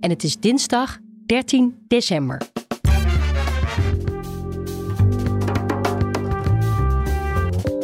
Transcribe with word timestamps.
en 0.00 0.10
het 0.10 0.24
is 0.24 0.36
dinsdag 0.36 0.98
13 1.26 1.84
december. 1.88 2.40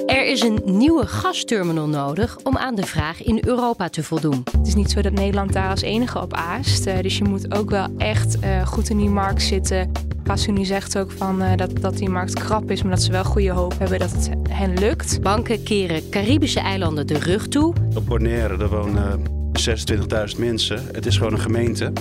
Er 0.07 0.27
is 0.27 0.43
een 0.43 0.61
nieuwe 0.65 1.07
gasterminal 1.07 1.89
nodig 1.89 2.39
om 2.43 2.57
aan 2.57 2.75
de 2.75 2.87
vraag 2.87 3.23
in 3.23 3.41
Europa 3.45 3.89
te 3.89 4.03
voldoen. 4.03 4.45
Het 4.59 4.67
is 4.67 4.75
niet 4.75 4.91
zo 4.91 5.03
dat 5.03 5.13
Nederland 5.13 5.53
daar 5.53 5.71
als 5.71 5.81
enige 5.81 6.21
op 6.21 6.35
aast. 6.35 6.87
Uh, 6.87 6.99
dus 7.01 7.19
je 7.19 7.25
moet 7.25 7.55
ook 7.55 7.71
wel 7.71 7.87
echt 7.99 8.45
uh, 8.45 8.67
goed 8.67 8.91
in 8.91 8.97
die 8.97 9.09
markt 9.09 9.43
zitten. 9.43 9.93
Gasunie 10.25 10.65
zegt 10.65 10.99
ook 10.99 11.11
van, 11.11 11.43
uh, 11.43 11.57
dat, 11.57 11.81
dat 11.81 11.97
die 11.97 12.09
markt 12.09 12.35
krap 12.35 12.71
is, 12.71 12.83
maar 12.83 12.91
dat 12.91 13.03
ze 13.03 13.11
wel 13.11 13.25
goede 13.25 13.51
hoop 13.51 13.79
hebben 13.79 13.99
dat 13.99 14.13
het 14.13 14.31
hen 14.49 14.79
lukt. 14.79 15.23
Banken 15.23 15.63
keren 15.63 16.09
Caribische 16.11 16.61
eilanden 16.61 17.07
de 17.07 17.19
rug 17.19 17.49
toe. 17.49 17.75
Op 17.95 18.07
Bonaire 18.07 18.57
daar 18.57 18.69
wonen 18.69 19.36
26.000 19.59 20.39
mensen. 20.39 20.83
Het 20.93 21.07
is 21.07 21.17
gewoon 21.17 21.33
een 21.33 21.39
gemeente. 21.39 21.93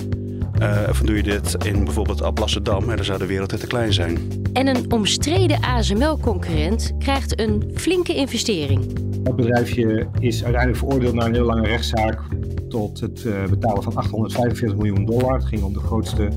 Uh, 0.60 0.80
of 0.88 1.00
doe 1.00 1.16
je 1.16 1.22
dit 1.22 1.64
in 1.64 1.84
bijvoorbeeld 1.84 2.22
Alblasserdam 2.22 2.90
en 2.90 2.96
dan 2.96 3.04
zou 3.04 3.18
de 3.18 3.26
wereld 3.26 3.60
te 3.60 3.66
klein 3.66 3.92
zijn. 3.92 4.18
En 4.52 4.66
een 4.66 4.92
omstreden 4.92 5.60
ASML-concurrent 5.60 6.92
krijgt 6.98 7.40
een 7.40 7.70
flinke 7.74 8.14
investering. 8.14 8.84
Het 9.24 9.36
bedrijfje 9.36 10.08
is 10.18 10.42
uiteindelijk 10.42 10.82
veroordeeld 10.82 11.14
na 11.14 11.24
een 11.24 11.32
hele 11.32 11.44
lange 11.44 11.66
rechtszaak 11.66 12.20
tot 12.68 13.00
het 13.00 13.24
uh, 13.24 13.44
betalen 13.44 13.82
van 13.82 13.96
845 13.96 14.78
miljoen 14.78 15.04
dollar. 15.04 15.34
Het 15.34 15.44
ging 15.44 15.62
om 15.62 15.72
de 15.72 15.80
grootste 15.80 16.28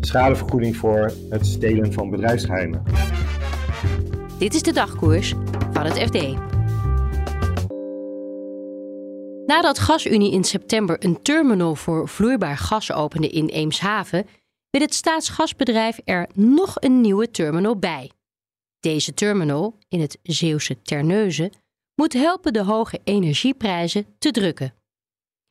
schadevergoeding 0.00 0.76
voor 0.76 1.12
het 1.30 1.46
stelen 1.46 1.92
van 1.92 2.10
bedrijfsgeheimen. 2.10 2.82
Dit 4.38 4.54
is 4.54 4.62
de 4.62 4.72
dagkoers 4.72 5.34
van 5.72 5.84
het 5.84 5.98
FD. 5.98 6.16
Nadat 9.48 9.78
GasUnie 9.78 10.32
in 10.32 10.44
september 10.44 11.04
een 11.04 11.22
terminal 11.22 11.74
voor 11.74 12.08
vloeibaar 12.08 12.56
gas 12.56 12.92
opende 12.92 13.28
in 13.28 13.46
Eemshaven, 13.46 14.26
wil 14.70 14.80
het 14.80 14.94
staatsgasbedrijf 14.94 16.00
er 16.04 16.28
nog 16.34 16.76
een 16.80 17.00
nieuwe 17.00 17.30
terminal 17.30 17.76
bij. 17.76 18.10
Deze 18.80 19.14
terminal, 19.14 19.78
in 19.88 20.00
het 20.00 20.18
Zeeuwse 20.22 20.82
Terneuzen, 20.82 21.52
moet 21.94 22.12
helpen 22.12 22.52
de 22.52 22.62
hoge 22.62 23.00
energieprijzen 23.04 24.06
te 24.18 24.30
drukken. 24.30 24.74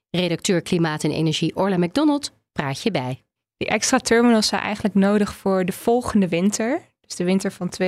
Redacteur 0.10 0.62
Klimaat 0.62 1.04
en 1.04 1.12
Energie 1.12 1.56
Orla 1.56 1.78
McDonald 1.78 2.32
praat 2.52 2.82
je 2.82 2.92
bij. 2.92 3.24
Die 3.58 3.68
extra 3.68 3.98
terminals 3.98 4.48
zijn 4.48 4.62
eigenlijk 4.62 4.96
nodig 4.96 5.36
voor 5.36 5.66
de 5.66 5.72
volgende 5.72 6.28
winter, 6.28 6.82
dus 7.00 7.16
de 7.16 7.24
winter 7.24 7.52
van 7.52 7.74
2023-2024. 7.82 7.86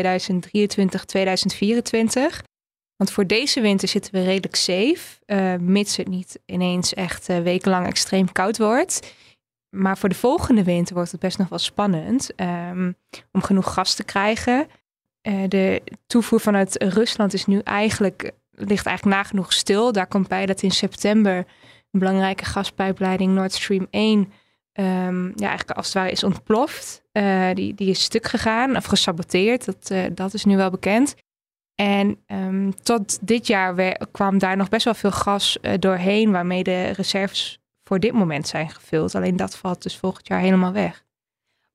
Want 3.00 3.12
voor 3.12 3.28
deze 3.28 3.62
winter 3.62 3.88
zitten 3.88 4.14
we 4.14 4.24
redelijk 4.24 4.56
safe, 4.56 5.20
uh, 5.26 5.56
mits 5.56 5.98
het 5.98 6.08
niet 6.08 6.40
ineens 6.46 6.94
echt 6.94 7.30
uh, 7.30 7.40
wekenlang 7.40 7.88
extreem 7.88 8.32
koud 8.32 8.58
wordt. 8.58 9.14
Maar 9.70 9.98
voor 9.98 10.10
de 10.10 10.16
volgende 10.16 10.64
winter 10.64 10.96
wordt 10.96 11.12
het 11.12 11.20
best 11.20 11.38
nog 11.38 11.50
wel 11.50 11.60
spannend 11.60 12.32
um, 12.36 12.96
om 13.32 13.42
genoeg 13.42 13.74
gas 13.74 13.96
te 13.96 14.04
krijgen. 14.04 14.68
Uh, 15.28 15.44
de 15.48 15.82
toevoer 16.08 16.40
vanuit 16.40 16.84
Rusland 16.84 17.34
is 17.34 17.46
nu 17.46 17.60
eigenlijk, 17.60 18.32
ligt 18.52 18.86
eigenlijk 18.86 19.18
nagenoeg 19.18 19.54
stil. 19.54 19.92
Daar 19.92 20.08
komt 20.08 20.28
bij 20.28 20.46
dat 20.46 20.62
in 20.62 20.72
september 20.72 21.36
een 21.92 22.00
belangrijke 22.00 22.46
gaspijpleiding 22.46 23.34
Nord 23.34 23.54
Stream 23.54 23.88
1 23.90 24.20
um, 24.20 24.28
ehm, 24.72 25.26
ja, 25.26 25.48
eigenlijk 25.48 25.78
als 25.78 25.86
het 25.86 25.96
ware 25.96 26.12
is 26.12 26.24
ontploft. 26.24 27.04
die, 27.54 27.74
die 27.74 27.90
is 27.90 28.04
stuk 28.04 28.28
gegaan 28.28 28.76
of 28.76 28.86
gesaboteerd, 28.86 29.66
dat, 29.66 30.16
dat 30.18 30.34
is 30.34 30.46
nu 30.46 30.58
wel 30.58 30.70
bekend. 30.70 31.16
En 31.82 32.24
um, 32.28 32.76
tot 32.84 33.28
dit 33.28 33.48
jaar 33.48 33.98
kwam 34.12 34.38
daar 34.38 34.58
nog 34.58 34.70
best 34.70 34.86
wel 34.86 34.94
veel 34.94 35.12
gas 35.12 35.58
uh, 35.62 35.74
doorheen, 35.80 36.32
waarmee 36.32 36.64
de 36.64 36.90
reserves 36.90 37.60
voor 37.84 38.00
dit 38.00 38.12
moment 38.12 38.48
zijn 38.48 38.70
gevuld. 38.70 39.16
Alleen 39.16 39.36
dat 39.36 39.58
valt 39.58 39.84
dus 39.84 39.98
volgend 39.98 40.28
jaar 40.28 40.40
helemaal 40.40 40.72
weg. 40.72 41.06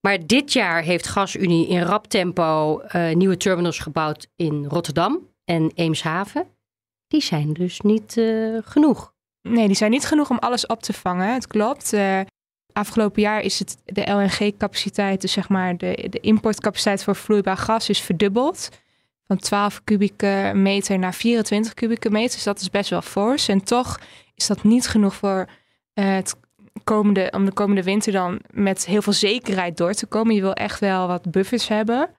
Maar 0.01 0.27
dit 0.27 0.53
jaar 0.53 0.83
heeft 0.83 1.09
GasUnie 1.09 1.69
in 1.69 1.83
rap 1.83 2.07
tempo 2.07 2.81
uh, 2.81 3.15
nieuwe 3.15 3.37
terminals 3.37 3.79
gebouwd 3.79 4.27
in 4.37 4.65
Rotterdam 4.65 5.29
en 5.45 5.71
Eemshaven. 5.75 6.47
Die 7.07 7.23
zijn 7.23 7.53
dus 7.53 7.81
niet 7.81 8.17
uh, 8.17 8.59
genoeg. 8.65 9.15
Nee, 9.43 9.67
die 9.67 9.77
zijn 9.77 9.91
niet 9.91 10.07
genoeg 10.07 10.31
om 10.31 10.39
alles 10.39 10.67
op 10.67 10.83
te 10.83 10.93
vangen. 10.93 11.35
Het 11.35 11.47
klopt. 11.47 11.97
afgelopen 12.73 13.23
jaar 13.23 13.41
is 13.41 13.59
het 13.59 13.77
de 13.85 14.11
LNG-capaciteit, 14.11 15.21
dus 15.21 15.33
zeg 15.33 15.49
maar 15.49 15.77
de, 15.77 16.07
de 16.11 16.21
importcapaciteit 16.21 17.05
voor 17.05 17.17
vloeibaar 17.17 17.57
gas, 17.57 17.89
is 17.89 18.01
verdubbeld 18.01 18.71
van 19.35 19.43
12 19.43 19.81
kubieke 19.85 20.53
meter 20.55 20.99
naar 20.99 21.15
24 21.15 21.75
kubieke 21.75 22.11
meter. 22.11 22.35
Dus 22.35 22.43
dat 22.43 22.61
is 22.61 22.71
best 22.71 22.91
wel 22.91 23.03
fors. 23.03 23.49
En 23.49 23.65
toch 23.65 23.99
is 24.35 24.47
dat 24.47 24.63
niet 24.63 24.89
genoeg 24.89 25.15
voor 25.15 25.49
uh, 25.95 26.15
het 26.15 26.37
komende, 26.85 27.33
om 27.35 27.45
de 27.45 27.53
komende 27.53 27.83
winter 27.83 28.13
dan 28.13 28.41
met 28.51 28.87
heel 28.87 29.03
veel 29.03 29.13
zekerheid 29.13 29.77
door 29.77 29.93
te 29.93 30.07
komen. 30.07 30.35
Je 30.35 30.41
wil 30.41 30.53
echt 30.53 30.81
wel 30.81 31.07
wat 31.07 31.31
buffers 31.31 31.69
hebben. 31.69 32.11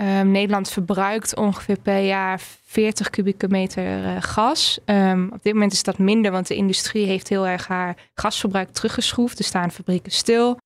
Um, 0.00 0.30
Nederland 0.30 0.70
verbruikt 0.70 1.36
ongeveer 1.36 1.78
per 1.80 1.98
jaar 1.98 2.40
40 2.64 3.10
kubieke 3.10 3.48
meter 3.48 4.04
uh, 4.04 4.16
gas. 4.20 4.78
Um, 4.86 5.30
op 5.32 5.42
dit 5.42 5.52
moment 5.52 5.72
is 5.72 5.82
dat 5.82 5.98
minder, 5.98 6.30
want 6.30 6.46
de 6.46 6.54
industrie 6.54 7.06
heeft 7.06 7.28
heel 7.28 7.46
erg 7.46 7.66
haar 7.66 7.96
gasverbruik 8.14 8.70
teruggeschroefd. 8.70 9.38
Er 9.38 9.44
staan 9.44 9.70
fabrieken 9.70 10.12
stil. 10.12 10.56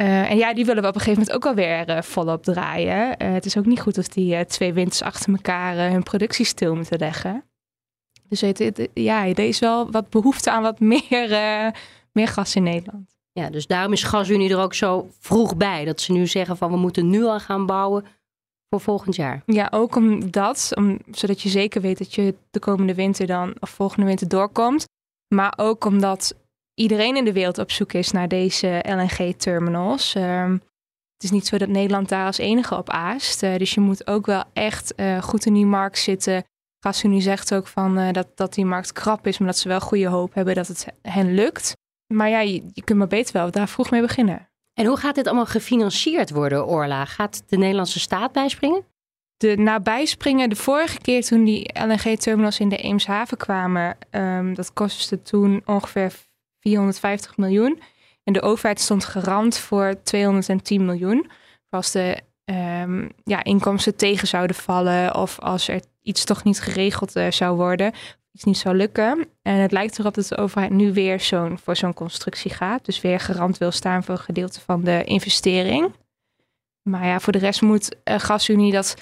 Uh, 0.00 0.30
en 0.30 0.36
ja, 0.36 0.54
die 0.54 0.64
willen 0.64 0.82
we 0.82 0.88
op 0.88 0.94
een 0.94 1.00
gegeven 1.00 1.24
moment 1.24 1.36
ook 1.36 1.50
alweer 1.50 1.88
uh, 1.88 2.02
volop 2.02 2.42
draaien. 2.42 3.22
Uh, 3.22 3.32
het 3.32 3.44
is 3.44 3.56
ook 3.56 3.66
niet 3.66 3.80
goed 3.80 3.96
als 3.96 4.08
die 4.08 4.46
twee 4.46 4.72
winters 4.72 5.02
achter 5.02 5.32
elkaar 5.32 5.90
hun 5.90 6.02
productie 6.02 6.44
stil 6.44 6.74
moeten 6.74 6.98
leggen. 6.98 7.44
Dus 8.28 8.40
ja, 8.94 9.26
er 9.26 9.38
is 9.38 9.58
wel 9.58 9.90
wat 9.90 10.10
behoefte 10.10 10.50
aan 10.50 10.62
wat 10.62 10.80
meer, 10.94 11.28
meer 12.12 12.28
gas 12.28 12.56
in 12.56 12.62
Nederland. 12.62 13.14
Ja, 13.32 13.50
dus 13.50 13.66
daarom 13.66 13.92
is 13.92 14.02
GasUnie 14.02 14.50
er 14.50 14.58
ook 14.58 14.74
zo 14.74 15.08
vroeg 15.18 15.56
bij. 15.56 15.84
Dat 15.84 16.00
ze 16.00 16.12
nu 16.12 16.26
zeggen 16.26 16.56
van 16.56 16.70
we 16.70 16.76
moeten 16.76 17.10
nu 17.10 17.24
al 17.24 17.40
gaan 17.40 17.66
bouwen 17.66 18.04
voor 18.68 18.80
volgend 18.80 19.16
jaar. 19.16 19.42
Ja, 19.46 19.68
ook 19.70 19.96
omdat, 19.96 20.72
om, 20.74 20.98
zodat 21.10 21.42
je 21.42 21.48
zeker 21.48 21.80
weet 21.80 21.98
dat 21.98 22.14
je 22.14 22.34
de 22.50 22.58
komende 22.58 22.94
winter 22.94 23.26
dan, 23.26 23.54
of 23.60 23.70
volgende 23.70 24.06
winter 24.06 24.28
doorkomt. 24.28 24.84
Maar 25.34 25.52
ook 25.56 25.84
omdat 25.84 26.34
iedereen 26.74 27.16
in 27.16 27.24
de 27.24 27.32
wereld 27.32 27.58
op 27.58 27.70
zoek 27.70 27.92
is 27.92 28.10
naar 28.10 28.28
deze 28.28 28.84
LNG-terminals. 28.88 30.14
Ehm, 30.14 30.52
het 31.14 31.22
is 31.22 31.30
niet 31.30 31.46
zo 31.46 31.58
dat 31.58 31.68
Nederland 31.68 32.08
daar 32.08 32.26
als 32.26 32.38
enige 32.38 32.76
op 32.76 32.90
aast. 32.90 33.42
Uh, 33.42 33.56
dus 33.56 33.74
je 33.74 33.80
moet 33.80 34.06
ook 34.06 34.26
wel 34.26 34.44
echt 34.52 34.92
uh, 34.96 35.22
goed 35.22 35.46
in 35.46 35.54
die 35.54 35.66
markt 35.66 35.98
zitten. 35.98 36.44
GasUnie 36.80 37.20
zegt 37.20 37.54
ook 37.54 37.66
van, 37.66 37.98
uh, 37.98 38.12
dat, 38.12 38.28
dat 38.34 38.54
die 38.54 38.64
markt 38.64 38.92
krap 38.92 39.26
is, 39.26 39.38
maar 39.38 39.48
dat 39.48 39.58
ze 39.58 39.68
wel 39.68 39.80
goede 39.80 40.06
hoop 40.06 40.34
hebben 40.34 40.54
dat 40.54 40.68
het 40.68 40.86
hen 41.02 41.34
lukt. 41.34 41.76
Maar 42.14 42.28
ja, 42.28 42.40
je, 42.40 42.66
je 42.72 42.84
kunt 42.84 42.98
maar 42.98 43.08
beter 43.08 43.32
wel 43.32 43.50
daar 43.50 43.68
vroeg 43.68 43.90
mee 43.90 44.00
beginnen. 44.00 44.48
En 44.74 44.86
hoe 44.86 44.96
gaat 44.96 45.14
dit 45.14 45.26
allemaal 45.26 45.46
gefinancierd 45.46 46.30
worden, 46.30 46.66
Orla? 46.66 47.04
Gaat 47.04 47.42
de 47.46 47.56
Nederlandse 47.56 48.00
staat 48.00 48.32
bijspringen? 48.32 48.84
De 49.36 49.56
nabijspringen, 49.56 50.48
de 50.48 50.56
vorige 50.56 50.98
keer 50.98 51.24
toen 51.24 51.44
die 51.44 51.70
LNG-terminals 51.84 52.60
in 52.60 52.68
de 52.68 52.76
Eemshaven 52.76 53.36
kwamen, 53.36 53.96
um, 54.10 54.54
dat 54.54 54.72
kostte 54.72 55.22
toen 55.22 55.62
ongeveer 55.64 56.12
450 56.64 57.36
miljoen. 57.36 57.80
En 58.24 58.32
de 58.32 58.42
overheid 58.42 58.80
stond 58.80 59.04
garant 59.04 59.58
voor 59.58 59.94
210 60.02 60.84
miljoen. 60.84 61.30
Als 61.68 61.90
de 61.90 62.18
um, 62.44 63.10
ja, 63.24 63.44
inkomsten 63.44 63.96
tegen 63.96 64.28
zouden 64.28 64.56
vallen 64.56 65.14
of 65.14 65.38
als 65.38 65.68
er 65.68 65.80
iets 66.02 66.24
toch 66.24 66.44
niet 66.44 66.60
geregeld 66.60 67.16
uh, 67.16 67.30
zou 67.30 67.56
worden, 67.56 67.92
iets 68.32 68.44
niet 68.44 68.58
zou 68.58 68.76
lukken. 68.76 69.28
En 69.42 69.54
het 69.54 69.72
lijkt 69.72 69.98
erop 69.98 70.14
dat 70.14 70.26
de 70.26 70.36
overheid 70.36 70.72
nu 70.72 70.92
weer 70.92 71.20
zo'n 71.20 71.58
voor 71.58 71.76
zo'n 71.76 71.94
constructie 71.94 72.50
gaat. 72.50 72.84
Dus 72.84 73.00
weer 73.00 73.20
garant 73.20 73.58
wil 73.58 73.70
staan 73.70 74.04
voor 74.04 74.14
een 74.14 74.20
gedeelte 74.20 74.60
van 74.60 74.84
de 74.84 75.04
investering. 75.04 75.92
Maar 76.82 77.06
ja, 77.06 77.20
voor 77.20 77.32
de 77.32 77.38
rest 77.38 77.62
moet 77.62 77.96
uh, 78.04 78.18
GasUnie 78.18 78.72
dat 78.72 78.96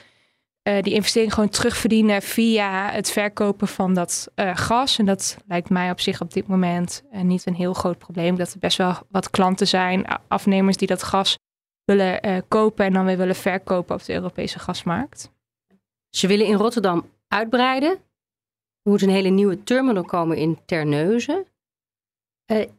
uh, 0.69 0.83
die 0.83 0.95
investering 0.95 1.35
gewoon 1.35 1.49
terugverdienen 1.49 2.23
via 2.23 2.91
het 2.91 3.11
verkopen 3.11 3.69
van 3.69 3.95
dat 3.95 4.29
uh, 4.37 4.57
gas. 4.57 4.99
En 4.99 5.05
dat 5.05 5.37
lijkt 5.47 5.71
mij 5.71 5.91
op 5.91 6.01
zich 6.01 6.21
op 6.21 6.33
dit 6.33 6.47
moment 6.47 7.03
uh, 7.13 7.21
niet 7.21 7.47
een 7.47 7.55
heel 7.55 7.73
groot 7.73 7.99
probleem. 7.99 8.37
Dat 8.37 8.53
er 8.53 8.59
best 8.59 8.77
wel 8.79 8.95
wat 9.09 9.31
klanten 9.31 9.69
zijn, 9.69 10.07
afnemers 10.29 10.77
die 10.77 10.89
dat 10.89 11.03
gas 11.03 11.39
willen 11.85 12.45
kopen 12.49 12.85
en 12.85 12.93
dan 12.93 13.05
weer 13.05 13.17
willen 13.17 13.35
verkopen 13.35 13.95
op 13.95 14.05
de 14.05 14.13
Europese 14.13 14.59
gasmarkt. 14.59 15.31
Ze 16.11 16.27
willen 16.27 16.47
in 16.47 16.55
Rotterdam 16.55 17.11
uitbreiden. 17.29 17.91
Er 18.83 18.91
moet 18.91 19.03
een 19.03 19.09
hele 19.09 19.29
nieuwe 19.29 19.63
terminal 19.63 20.05
komen 20.05 20.37
in 20.37 20.59
Terneuzen. 20.65 21.47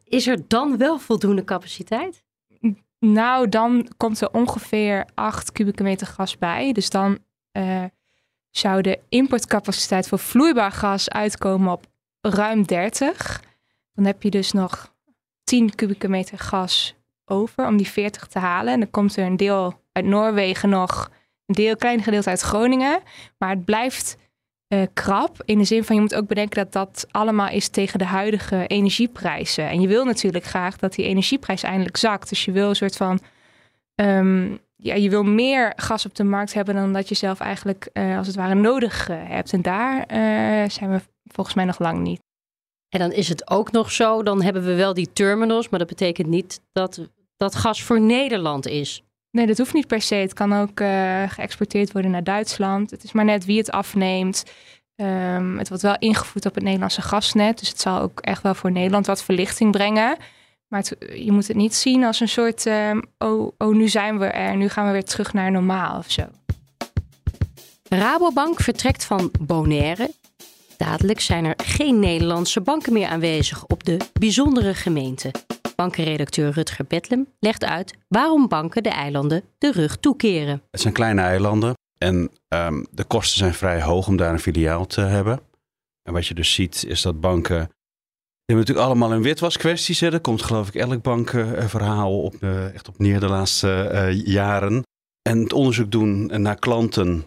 Is 0.03 0.27
er 0.27 0.47
dan 0.47 0.77
wel 0.77 0.99
voldoende 0.99 1.43
capaciteit? 1.43 2.23
Nou, 2.99 3.49
dan 3.49 3.87
komt 3.97 4.21
er 4.21 4.31
ongeveer 4.31 5.05
8 5.13 5.51
kubieke 5.51 5.83
meter 5.83 6.07
gas 6.07 6.37
bij. 6.37 6.71
Dus 6.71 6.89
dan 6.89 7.19
uh, 7.57 7.83
zou 8.49 8.81
de 8.81 8.99
importcapaciteit 9.09 10.07
voor 10.07 10.19
vloeibaar 10.19 10.71
gas 10.71 11.09
uitkomen 11.09 11.71
op 11.71 11.85
ruim 12.21 12.65
30. 12.65 13.43
Dan 13.93 14.05
heb 14.05 14.23
je 14.23 14.29
dus 14.29 14.51
nog 14.51 14.93
10 15.43 15.75
kubieke 15.75 16.07
meter 16.07 16.39
gas 16.39 16.95
over 17.25 17.67
om 17.67 17.77
die 17.77 17.87
40 17.87 18.27
te 18.27 18.39
halen. 18.39 18.73
En 18.73 18.79
dan 18.79 18.89
komt 18.89 19.17
er 19.17 19.25
een 19.25 19.37
deel 19.37 19.81
uit 19.91 20.05
Noorwegen 20.05 20.69
nog, 20.69 21.11
een 21.45 21.55
deel, 21.55 21.75
klein 21.75 22.03
gedeelte 22.03 22.29
uit 22.29 22.41
Groningen. 22.41 23.01
Maar 23.37 23.49
het 23.49 23.65
blijft 23.65 24.17
uh, 24.67 24.81
krap 24.93 25.41
in 25.45 25.57
de 25.57 25.63
zin 25.63 25.83
van 25.83 25.95
je 25.95 26.01
moet 26.01 26.15
ook 26.15 26.27
bedenken 26.27 26.63
dat 26.63 26.73
dat 26.73 27.07
allemaal 27.11 27.49
is 27.49 27.67
tegen 27.67 27.99
de 27.99 28.05
huidige 28.05 28.67
energieprijzen. 28.67 29.69
En 29.69 29.81
je 29.81 29.87
wil 29.87 30.05
natuurlijk 30.05 30.43
graag 30.43 30.77
dat 30.77 30.93
die 30.93 31.05
energieprijs 31.05 31.63
eindelijk 31.63 31.97
zakt. 31.97 32.29
Dus 32.29 32.45
je 32.45 32.51
wil 32.51 32.69
een 32.69 32.75
soort 32.75 32.97
van 32.97 33.19
um, 33.95 34.59
ja, 34.83 34.95
je 34.95 35.09
wil 35.09 35.23
meer 35.23 35.73
gas 35.75 36.05
op 36.05 36.15
de 36.15 36.23
markt 36.23 36.53
hebben 36.53 36.75
dan 36.75 36.93
dat 36.93 37.09
je 37.09 37.15
zelf 37.15 37.39
eigenlijk 37.39 37.89
uh, 37.93 38.17
als 38.17 38.27
het 38.27 38.35
ware 38.35 38.55
nodig 38.55 39.09
uh, 39.09 39.17
hebt. 39.19 39.53
En 39.53 39.61
daar 39.61 39.97
uh, 39.97 40.69
zijn 40.69 40.91
we 40.91 41.01
volgens 41.23 41.55
mij 41.55 41.65
nog 41.65 41.79
lang 41.79 41.99
niet. 41.99 42.21
En 42.89 42.99
dan 42.99 43.11
is 43.11 43.29
het 43.29 43.49
ook 43.49 43.71
nog 43.71 43.91
zo, 43.91 44.23
dan 44.23 44.41
hebben 44.41 44.65
we 44.65 44.75
wel 44.75 44.93
die 44.93 45.09
terminals, 45.13 45.69
maar 45.69 45.79
dat 45.79 45.87
betekent 45.87 46.27
niet 46.27 46.61
dat 46.71 47.09
dat 47.37 47.55
gas 47.55 47.83
voor 47.83 48.01
Nederland 48.01 48.67
is. 48.67 49.03
Nee, 49.31 49.47
dat 49.47 49.57
hoeft 49.57 49.73
niet 49.73 49.87
per 49.87 50.01
se. 50.01 50.15
Het 50.15 50.33
kan 50.33 50.53
ook 50.53 50.79
geëxporteerd 51.27 51.91
worden 51.91 52.11
naar 52.11 52.23
Duitsland. 52.23 52.91
Het 52.91 53.03
is 53.03 53.11
maar 53.11 53.25
net 53.25 53.45
wie 53.45 53.57
het 53.57 53.71
afneemt. 53.71 54.43
Um, 54.95 55.57
het 55.57 55.67
wordt 55.67 55.83
wel 55.83 55.95
ingevoerd 55.99 56.45
op 56.45 56.55
het 56.55 56.63
Nederlandse 56.63 57.01
gasnet. 57.01 57.59
Dus 57.59 57.69
het 57.69 57.79
zal 57.79 57.99
ook 57.99 58.19
echt 58.19 58.43
wel 58.43 58.55
voor 58.55 58.71
Nederland 58.71 59.05
wat 59.05 59.23
verlichting 59.23 59.71
brengen. 59.71 60.17
Maar 60.73 60.85
je 61.15 61.31
moet 61.31 61.47
het 61.47 61.57
niet 61.57 61.75
zien 61.75 62.03
als 62.03 62.19
een 62.19 62.27
soort, 62.27 62.65
um, 62.65 63.03
oh, 63.17 63.51
oh, 63.57 63.75
nu 63.75 63.87
zijn 63.87 64.19
we 64.19 64.25
er, 64.25 64.55
nu 64.55 64.69
gaan 64.69 64.85
we 64.85 64.91
weer 64.91 65.03
terug 65.03 65.33
naar 65.33 65.51
normaal 65.51 65.97
of 65.97 66.11
zo. 66.11 66.23
Rabobank 67.89 68.59
vertrekt 68.59 69.05
van 69.05 69.31
Bonaire. 69.41 70.11
Dadelijk 70.77 71.19
zijn 71.19 71.45
er 71.45 71.53
geen 71.63 71.99
Nederlandse 71.99 72.61
banken 72.61 72.93
meer 72.93 73.07
aanwezig 73.07 73.65
op 73.65 73.83
de 73.83 73.97
bijzondere 74.19 74.73
gemeente. 74.73 75.31
Bankenredacteur 75.75 76.51
Rutger 76.51 76.85
Betlem 76.87 77.27
legt 77.39 77.63
uit 77.63 77.93
waarom 78.07 78.47
banken 78.47 78.83
de 78.83 78.89
eilanden 78.89 79.43
de 79.57 79.71
rug 79.71 79.97
toekeren. 79.97 80.61
Het 80.71 80.81
zijn 80.81 80.93
kleine 80.93 81.21
eilanden 81.21 81.73
en 81.97 82.31
um, 82.47 82.87
de 82.91 83.03
kosten 83.03 83.37
zijn 83.37 83.53
vrij 83.53 83.81
hoog 83.81 84.07
om 84.07 84.17
daar 84.17 84.31
een 84.31 84.39
filiaal 84.39 84.85
te 84.85 85.01
hebben. 85.01 85.39
En 86.03 86.13
wat 86.13 86.27
je 86.27 86.33
dus 86.33 86.53
ziet 86.53 86.85
is 86.87 87.01
dat 87.01 87.21
banken 87.21 87.69
we 88.45 88.53
hebben 88.53 88.65
natuurlijk 88.65 88.85
allemaal 88.87 89.17
een 89.17 89.23
witwaskwesties. 89.23 89.99
Hè. 89.99 90.09
Daar 90.09 90.19
komt 90.19 90.41
geloof 90.41 90.67
ik 90.67 90.75
elk 90.75 91.01
bankverhaal 91.01 92.21
op, 92.21 92.35
uh, 92.39 92.73
echt 92.73 92.87
op 92.87 92.99
neer 92.99 93.19
de 93.19 93.27
laatste 93.29 93.89
uh, 93.93 94.25
jaren. 94.25 94.83
En 95.29 95.39
het 95.39 95.53
onderzoek 95.53 95.91
doen 95.91 96.41
naar 96.41 96.59
klanten, 96.59 97.25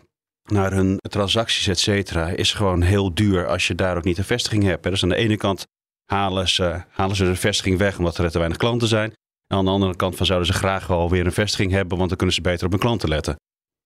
naar 0.51 0.73
hun 0.73 0.99
transacties, 1.09 1.67
et 1.67 1.79
cetera, 1.79 2.29
is 2.29 2.53
gewoon 2.53 2.83
heel 2.83 3.15
duur 3.15 3.47
als 3.47 3.67
je 3.67 3.75
daar 3.75 3.97
ook 3.97 4.05
niet 4.05 4.19
een 4.19 4.25
vestiging 4.25 4.63
hebt. 4.63 4.85
Hè. 4.85 4.91
Dus 4.91 5.03
aan 5.03 5.09
de 5.09 5.15
ene 5.15 5.37
kant 5.37 5.67
halen 6.05 6.49
ze, 6.49 6.83
halen 6.91 7.17
ze 7.17 7.25
de 7.25 7.37
vestiging 7.37 7.79
weg 7.79 7.99
omdat 7.99 8.19
er 8.19 8.31
te 8.31 8.39
weinig 8.39 8.59
klanten 8.59 8.89
zijn. 8.89 9.11
En 9.47 9.57
aan 9.57 9.65
de 9.65 9.71
andere 9.71 9.97
kant 9.97 10.17
van 10.17 10.27
zouden 10.27 10.47
ze 10.49 10.53
graag 10.53 10.87
wel 10.87 11.11
weer 11.11 11.27
een 11.27 11.33
vestiging 11.33 11.73
hebben, 11.73 11.97
want 11.97 12.09
dan 12.09 12.19
kunnen 12.19 12.35
ze 12.35 12.41
beter 12.41 12.65
op 12.65 12.71
hun 12.71 12.81
klanten 12.81 13.09
letten. 13.09 13.37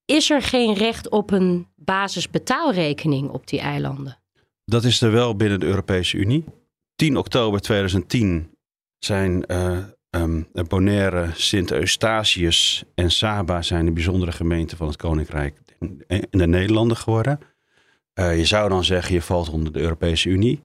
Is 0.04 0.30
er 0.30 0.42
geen 0.42 0.74
recht 0.74 1.08
op 1.08 1.30
een 1.30 1.66
basisbetaalrekening 1.76 3.30
op 3.30 3.46
die 3.46 3.60
eilanden? 3.60 4.18
Dat 4.64 4.84
is 4.84 5.00
er 5.00 5.12
wel 5.12 5.36
binnen 5.36 5.60
de 5.60 5.66
Europese 5.66 6.16
Unie. 6.16 6.44
10 7.00 7.16
oktober 7.16 7.60
2010 7.60 8.56
zijn 8.98 9.44
uh, 9.52 9.78
um, 10.10 10.48
Bonaire, 10.68 11.30
Sint-Eustatius 11.34 12.84
en 12.94 13.10
Saba 13.10 13.62
zijn 13.62 13.84
de 13.84 13.90
bijzondere 13.90 14.32
gemeenten 14.32 14.76
van 14.76 14.86
het 14.86 14.96
Koninkrijk 14.96 15.60
in 16.08 16.26
de 16.30 16.46
Nederlanden 16.46 16.96
geworden. 16.96 17.40
Uh, 18.14 18.38
je 18.38 18.44
zou 18.44 18.68
dan 18.68 18.84
zeggen, 18.84 19.14
je 19.14 19.22
valt 19.22 19.48
onder 19.48 19.72
de 19.72 19.80
Europese 19.80 20.28
Unie. 20.28 20.60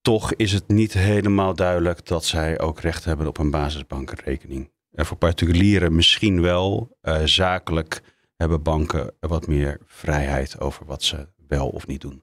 Toch 0.00 0.34
is 0.34 0.52
het 0.52 0.68
niet 0.68 0.92
helemaal 0.92 1.54
duidelijk 1.54 2.06
dat 2.06 2.24
zij 2.24 2.58
ook 2.58 2.80
recht 2.80 3.04
hebben 3.04 3.26
op 3.26 3.38
een 3.38 3.50
basisbankenrekening. 3.50 4.70
En 4.92 5.06
voor 5.06 5.16
particulieren 5.16 5.94
misschien 5.94 6.40
wel. 6.40 6.96
Zakelijk 7.24 8.02
hebben 8.36 8.62
banken 8.62 9.14
wat 9.20 9.46
meer 9.46 9.80
vrijheid 9.86 10.60
over 10.60 10.86
wat 10.86 11.02
ze 11.02 11.28
wel 11.46 11.68
of 11.68 11.86
niet 11.86 12.00
doen. 12.00 12.22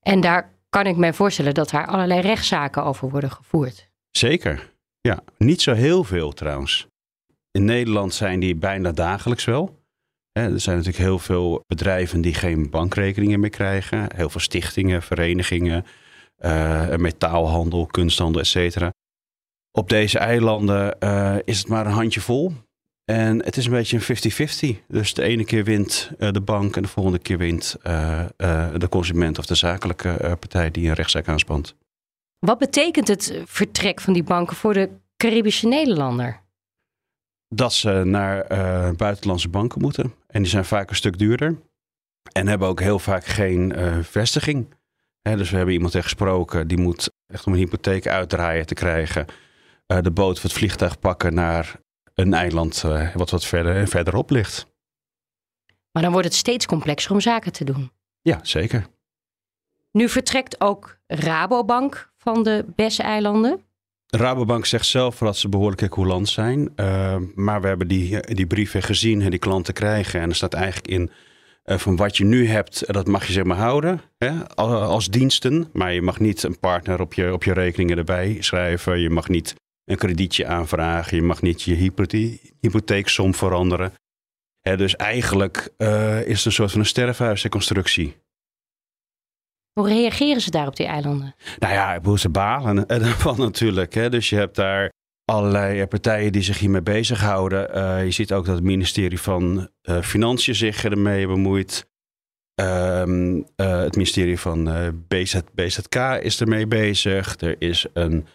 En 0.00 0.20
daar 0.20 0.55
kan 0.68 0.86
ik 0.86 0.96
mij 0.96 1.12
voorstellen 1.12 1.54
dat 1.54 1.70
daar 1.70 1.86
allerlei 1.86 2.20
rechtszaken 2.20 2.84
over 2.84 3.10
worden 3.10 3.30
gevoerd. 3.30 3.90
Zeker, 4.10 4.72
ja. 5.00 5.22
Niet 5.38 5.62
zo 5.62 5.72
heel 5.72 6.04
veel 6.04 6.32
trouwens. 6.32 6.86
In 7.50 7.64
Nederland 7.64 8.14
zijn 8.14 8.40
die 8.40 8.54
bijna 8.54 8.92
dagelijks 8.92 9.44
wel. 9.44 9.84
Er 10.32 10.60
zijn 10.60 10.76
natuurlijk 10.76 11.04
heel 11.04 11.18
veel 11.18 11.64
bedrijven 11.66 12.20
die 12.20 12.34
geen 12.34 12.70
bankrekeningen 12.70 13.40
meer 13.40 13.50
krijgen. 13.50 14.16
Heel 14.16 14.28
veel 14.28 14.40
stichtingen, 14.40 15.02
verenigingen, 15.02 15.84
uh, 16.38 16.96
metaalhandel, 16.96 17.86
kunsthandel, 17.86 18.40
et 18.40 18.46
cetera. 18.46 18.92
Op 19.70 19.88
deze 19.88 20.18
eilanden 20.18 20.96
uh, 21.00 21.36
is 21.44 21.58
het 21.58 21.68
maar 21.68 21.86
een 21.86 21.92
handje 21.92 22.20
vol. 22.20 22.52
En 23.06 23.44
het 23.44 23.56
is 23.56 23.66
een 23.66 23.72
beetje 23.72 23.96
een 23.96 24.78
50-50. 24.78 24.84
Dus 24.88 25.14
de 25.14 25.22
ene 25.22 25.44
keer 25.44 25.64
wint 25.64 26.10
uh, 26.18 26.30
de 26.30 26.40
bank 26.40 26.76
en 26.76 26.82
de 26.82 26.88
volgende 26.88 27.18
keer 27.18 27.38
wint 27.38 27.76
uh, 27.86 28.24
uh, 28.36 28.68
de 28.76 28.88
consument 28.88 29.38
of 29.38 29.46
de 29.46 29.54
zakelijke 29.54 30.36
partij 30.38 30.70
die 30.70 30.88
een 30.88 30.94
rechtszaak 30.94 31.28
aanspant. 31.28 31.74
Wat 32.38 32.58
betekent 32.58 33.08
het 33.08 33.40
vertrek 33.44 34.00
van 34.00 34.12
die 34.12 34.22
banken 34.22 34.56
voor 34.56 34.74
de 34.74 34.90
Caribische 35.16 35.68
Nederlander? 35.68 36.40
Dat 37.48 37.72
ze 37.72 38.02
naar 38.04 38.46
buitenlandse 38.96 39.48
banken 39.48 39.80
moeten. 39.80 40.14
En 40.26 40.42
die 40.42 40.50
zijn 40.50 40.64
vaak 40.64 40.90
een 40.90 40.96
stuk 40.96 41.18
duurder. 41.18 41.56
En 42.32 42.46
hebben 42.46 42.68
ook 42.68 42.80
heel 42.80 42.98
vaak 42.98 43.24
geen 43.24 43.74
vestiging. 44.04 44.74
Hè, 45.22 45.36
dus 45.36 45.50
we 45.50 45.56
hebben 45.56 45.74
iemand 45.74 45.92
tegen 45.92 46.08
gesproken 46.08 46.68
die 46.68 46.78
moet 46.78 47.10
echt 47.26 47.46
om 47.46 47.52
een 47.52 47.58
hypotheek 47.58 48.06
uitdraaien 48.06 48.66
te 48.66 48.74
krijgen. 48.74 49.26
de 49.86 50.10
boot 50.10 50.36
of 50.36 50.42
het 50.42 50.52
vliegtuig 50.52 50.98
pakken 50.98 51.34
naar 51.34 51.80
een 52.16 52.34
eiland 52.34 52.82
uh, 52.86 53.14
wat 53.14 53.30
wat 53.30 53.44
verder 53.44 53.76
en 53.76 53.88
verderop 53.88 54.30
ligt. 54.30 54.66
Maar 55.92 56.02
dan 56.02 56.12
wordt 56.12 56.26
het 56.26 56.36
steeds 56.36 56.66
complexer 56.66 57.12
om 57.12 57.20
zaken 57.20 57.52
te 57.52 57.64
doen. 57.64 57.90
Ja, 58.22 58.38
zeker. 58.42 58.86
Nu 59.90 60.08
vertrekt 60.08 60.60
ook 60.60 60.98
Rabobank 61.06 62.12
van 62.16 62.42
de 62.42 62.64
BES-eilanden. 62.76 63.60
Rabobank 64.06 64.66
zegt 64.66 64.86
zelf 64.86 65.18
dat 65.18 65.36
ze 65.36 65.48
behoorlijk 65.48 65.90
coulant 65.90 66.28
zijn. 66.28 66.72
Uh, 66.76 67.16
maar 67.34 67.60
we 67.60 67.66
hebben 67.66 67.88
die, 67.88 68.20
die 68.20 68.46
brieven 68.46 68.82
gezien 68.82 69.22
en 69.22 69.30
die 69.30 69.38
klanten 69.38 69.74
krijgen. 69.74 70.20
En 70.20 70.28
er 70.28 70.34
staat 70.34 70.54
eigenlijk 70.54 70.88
in 70.88 71.10
uh, 71.64 71.78
van 71.78 71.96
wat 71.96 72.16
je 72.16 72.24
nu 72.24 72.48
hebt, 72.48 72.92
dat 72.92 73.06
mag 73.06 73.26
je 73.26 73.32
zeg 73.32 73.44
maar 73.44 73.56
houden 73.56 74.00
hè, 74.18 74.48
als 74.56 75.08
diensten. 75.08 75.68
Maar 75.72 75.92
je 75.92 76.02
mag 76.02 76.20
niet 76.20 76.42
een 76.42 76.58
partner 76.58 77.00
op 77.00 77.14
je, 77.14 77.32
op 77.32 77.44
je 77.44 77.52
rekeningen 77.52 77.98
erbij 77.98 78.36
schrijven. 78.40 79.00
Je 79.00 79.10
mag 79.10 79.28
niet 79.28 79.54
een 79.86 79.96
kredietje 79.96 80.46
aanvragen. 80.46 81.16
Je 81.16 81.22
mag 81.22 81.42
niet 81.42 81.62
je 81.62 81.92
hypotheeksom 82.60 83.34
veranderen. 83.34 83.92
dus 84.60 84.96
eigenlijk 84.96 85.72
uh, 85.78 86.26
is 86.26 86.36
het 86.36 86.46
een 86.46 86.52
soort 86.52 86.70
van 86.70 86.80
een 86.80 86.86
sterfhuisconstructie. 86.86 88.16
Hoe 89.72 89.88
reageren 89.88 90.40
ze 90.40 90.50
daar 90.50 90.66
op 90.66 90.76
die 90.76 90.86
eilanden? 90.86 91.34
Nou 91.58 91.74
ja, 91.74 92.00
hoe 92.02 92.18
ze 92.18 92.28
balen 92.28 92.86
ervan 92.88 93.38
natuurlijk. 93.38 93.94
Hè. 93.94 94.10
Dus 94.10 94.30
je 94.30 94.36
hebt 94.36 94.56
daar 94.56 94.92
allerlei 95.24 95.86
partijen 95.86 96.32
die 96.32 96.42
zich 96.42 96.58
hiermee 96.58 96.82
bezighouden. 96.82 97.76
Uh, 97.76 98.04
je 98.04 98.10
ziet 98.10 98.32
ook 98.32 98.46
dat 98.46 98.54
het 98.54 98.64
ministerie 98.64 99.20
van 99.20 99.68
uh, 99.82 100.00
Financiën 100.02 100.54
zich 100.54 100.84
ermee 100.84 101.26
bemoeit. 101.26 101.86
Um, 102.60 103.46
het 103.56 103.96
ministerie 103.96 104.38
van 104.38 104.68
BZ, 105.08 105.40
BZK 105.54 105.94
is 106.20 106.40
ermee 106.40 106.66
bezig. 106.66 107.40
Er 107.40 107.56
is 107.58 107.86
een 107.92 108.26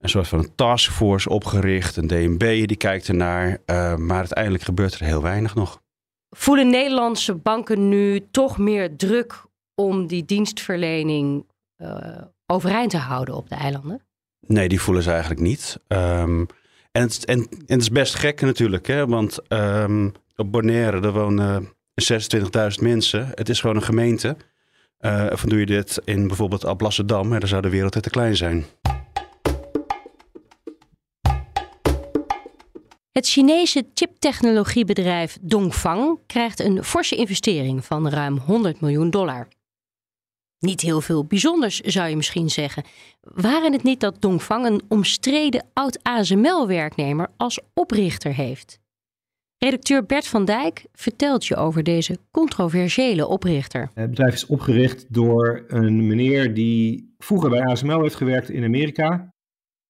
een 0.00 0.08
soort 0.08 0.28
van 0.28 0.38
een 0.38 0.54
taskforce 0.54 1.28
opgericht, 1.28 1.96
een 1.96 2.06
DNB 2.06 2.66
die 2.66 2.76
kijkt 2.76 3.08
ernaar. 3.08 3.48
Uh, 3.48 3.96
maar 3.96 4.18
uiteindelijk 4.18 4.64
gebeurt 4.64 4.94
er 4.94 5.06
heel 5.06 5.22
weinig 5.22 5.54
nog. 5.54 5.82
Voelen 6.30 6.70
Nederlandse 6.70 7.34
banken 7.34 7.88
nu 7.88 8.28
toch 8.30 8.58
meer 8.58 8.96
druk 8.96 9.44
om 9.74 10.06
die 10.06 10.24
dienstverlening 10.24 11.46
uh, 11.76 12.22
overeind 12.46 12.90
te 12.90 12.96
houden 12.96 13.34
op 13.34 13.48
de 13.48 13.54
eilanden? 13.54 14.02
Nee, 14.46 14.68
die 14.68 14.80
voelen 14.80 15.02
ze 15.02 15.10
eigenlijk 15.10 15.40
niet. 15.40 15.80
Um, 15.88 16.46
en, 16.92 17.02
het, 17.02 17.24
en, 17.24 17.38
en, 17.38 17.64
het 17.66 17.80
is 17.80 17.90
best 17.90 18.14
gek 18.14 18.40
natuurlijk, 18.40 18.86
hè? 18.86 19.06
want 19.06 19.38
um, 19.48 20.12
op 20.36 20.52
Bonaire 20.52 21.00
er 21.00 21.12
wonen 21.12 21.64
26.000 21.66 21.70
mensen. 22.80 23.32
Het 23.34 23.48
is 23.48 23.60
gewoon 23.60 23.76
een 23.76 23.82
gemeente. 23.82 24.36
Uh, 25.00 25.26
van 25.30 25.48
doe 25.48 25.58
je 25.58 25.66
dit 25.66 26.00
in 26.04 26.26
bijvoorbeeld 26.26 26.64
Alblasserdam, 26.64 27.30
dan 27.30 27.48
zou 27.48 27.62
de 27.62 27.68
wereld 27.68 28.02
te 28.02 28.10
klein 28.10 28.36
zijn. 28.36 28.64
Het 33.20 33.28
Chinese 33.28 33.86
chiptechnologiebedrijf 33.94 35.38
Dongfang 35.40 36.18
krijgt 36.26 36.60
een 36.60 36.84
forse 36.84 37.16
investering 37.16 37.84
van 37.84 38.08
ruim 38.08 38.38
100 38.38 38.80
miljoen 38.80 39.10
dollar. 39.10 39.48
Niet 40.58 40.80
heel 40.80 41.00
veel 41.00 41.24
bijzonders, 41.24 41.80
zou 41.80 42.08
je 42.08 42.16
misschien 42.16 42.50
zeggen. 42.50 42.84
Waren 43.20 43.72
het 43.72 43.82
niet 43.82 44.00
dat 44.00 44.20
Dongfang 44.20 44.66
een 44.66 44.82
omstreden 44.88 45.66
oud-ASML-werknemer 45.72 47.28
als 47.36 47.60
oprichter 47.74 48.34
heeft? 48.34 48.78
Redacteur 49.56 50.06
Bert 50.06 50.26
van 50.26 50.44
Dijk 50.44 50.84
vertelt 50.92 51.46
je 51.46 51.56
over 51.56 51.82
deze 51.82 52.18
controversiële 52.30 53.26
oprichter. 53.26 53.90
Het 53.94 54.10
bedrijf 54.10 54.34
is 54.34 54.46
opgericht 54.46 55.06
door 55.14 55.64
een 55.68 56.06
meneer 56.06 56.54
die 56.54 57.14
vroeger 57.18 57.50
bij 57.50 57.64
ASML 57.64 58.02
heeft 58.02 58.14
gewerkt 58.14 58.50
in 58.50 58.64
Amerika. 58.64 59.34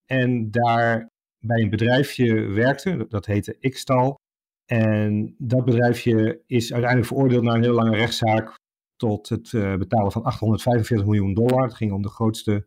En 0.07 0.51
daar 0.51 1.09
bij 1.41 1.63
een 1.63 1.71
bedrijfje 1.71 2.47
werkte, 2.47 3.07
dat 3.09 3.27
heette 3.27 3.57
Xtal. 3.61 4.19
En 4.65 5.35
dat 5.39 5.65
bedrijfje 5.65 6.43
is 6.47 6.73
uiteindelijk 6.73 7.13
veroordeeld 7.13 7.43
na 7.43 7.55
een 7.55 7.63
heel 7.63 7.75
lange 7.75 7.97
rechtszaak 7.97 8.59
tot 8.97 9.29
het 9.29 9.53
uh, 9.53 9.77
betalen 9.77 10.13
van 10.13 10.23
845 10.23 11.07
miljoen 11.07 11.35
dollar. 11.35 11.63
Het 11.63 11.75
ging 11.75 11.93
om 11.93 12.03
de 12.03 12.09
grootste 12.09 12.67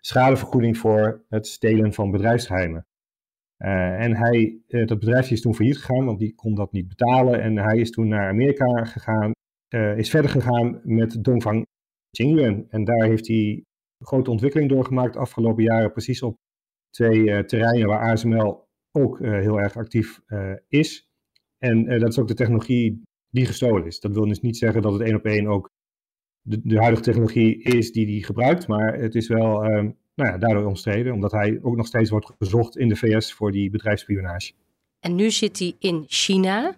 schadevergoeding 0.00 0.78
voor 0.78 1.24
het 1.28 1.46
stelen 1.46 1.92
van 1.92 2.10
bedrijfsgeheimen. 2.10 2.86
Uh, 3.58 4.04
en 4.04 4.16
hij, 4.16 4.60
uh, 4.68 4.86
dat 4.86 4.98
bedrijfje 4.98 5.34
is 5.34 5.40
toen 5.40 5.54
failliet 5.54 5.78
gegaan, 5.78 6.04
want 6.04 6.18
die 6.18 6.34
kon 6.34 6.54
dat 6.54 6.72
niet 6.72 6.88
betalen. 6.88 7.42
En 7.42 7.56
hij 7.56 7.76
is 7.76 7.90
toen 7.90 8.08
naar 8.08 8.28
Amerika 8.28 8.84
gegaan, 8.84 9.32
is 9.96 10.10
verder 10.10 10.30
gegaan 10.30 10.80
met 10.82 11.24
Dongfang 11.24 11.66
Jingyuan. 12.10 12.64
En 12.68 12.84
daar 12.84 13.04
heeft 13.04 13.26
hij 13.26 13.64
grote 13.98 14.30
ontwikkeling 14.30 14.70
doorgemaakt 14.70 15.12
de 15.12 15.18
afgelopen 15.18 15.62
jaren, 15.62 15.92
precies 15.92 16.22
op 16.22 16.36
twee 16.94 17.44
terreinen 17.44 17.88
waar 17.88 18.10
ASML 18.10 18.68
ook 18.92 19.18
heel 19.18 19.60
erg 19.60 19.76
actief 19.76 20.20
is. 20.68 21.08
En 21.58 21.98
dat 21.98 22.08
is 22.08 22.18
ook 22.18 22.28
de 22.28 22.34
technologie 22.34 23.02
die 23.30 23.46
gestolen 23.46 23.86
is. 23.86 24.00
Dat 24.00 24.12
wil 24.12 24.26
dus 24.26 24.40
niet 24.40 24.56
zeggen 24.56 24.82
dat 24.82 24.92
het 24.92 25.02
één 25.02 25.14
op 25.14 25.24
één 25.24 25.46
ook 25.46 25.70
de, 26.40 26.60
de, 26.62 26.78
huidige 26.78 27.02
technologie 27.02 27.62
is 27.62 27.92
die 27.92 28.06
hij 28.06 28.20
gebruikt, 28.20 28.66
maar 28.66 28.94
het 28.94 29.14
is 29.14 29.28
wel 29.28 29.64
um, 29.64 29.96
nou 30.14 30.30
ja, 30.30 30.38
daardoor 30.38 30.64
omstreden, 30.64 31.12
omdat 31.12 31.32
hij 31.32 31.58
ook 31.62 31.76
nog 31.76 31.86
steeds 31.86 32.10
wordt 32.10 32.32
gezocht 32.38 32.76
in 32.76 32.88
de 32.88 32.96
VS 32.96 33.32
voor 33.32 33.52
die 33.52 33.70
bedrijfsspionage. 33.70 34.52
En 35.00 35.14
nu 35.14 35.30
zit 35.30 35.58
hij 35.58 35.76
in 35.78 36.04
China 36.06 36.76